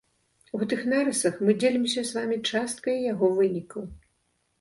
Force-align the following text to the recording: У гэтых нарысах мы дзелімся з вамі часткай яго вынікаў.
У 0.53 0.59
гэтых 0.61 0.79
нарысах 0.93 1.35
мы 1.49 1.53
дзелімся 1.63 2.01
з 2.11 2.15
вамі 2.19 2.37
часткай 2.49 2.97
яго 3.11 3.31
вынікаў. 3.41 3.83